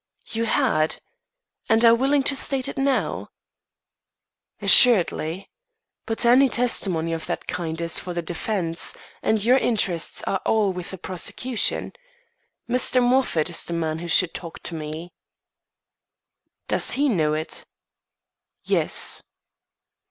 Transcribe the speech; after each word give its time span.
"You 0.31 0.45
had. 0.45 0.99
And 1.69 1.85
are 1.85 1.93
willing 1.93 2.23
to 2.23 2.35
state 2.35 2.67
it 2.67 2.75
now?" 2.75 3.29
"Assuredly. 4.59 5.51
But 6.07 6.25
any 6.25 6.49
testimony 6.49 7.13
of 7.13 7.27
that 7.27 7.45
kind 7.45 7.79
is 7.79 7.99
for 7.99 8.11
the 8.15 8.23
defence, 8.23 8.95
and 9.21 9.43
your 9.43 9.59
interests 9.59 10.23
are 10.23 10.41
all 10.43 10.73
with 10.73 10.89
the 10.89 10.97
prosecution. 10.97 11.93
Mr. 12.67 12.99
Moffat 12.99 13.47
is 13.51 13.63
the 13.63 13.73
man 13.73 13.99
who 13.99 14.07
should 14.07 14.33
talk 14.33 14.63
to 14.63 14.73
me." 14.73 15.13
"Does 16.67 16.93
he 16.93 17.07
know 17.07 17.35
it?" 17.35 17.67
"Yes." 18.63 19.21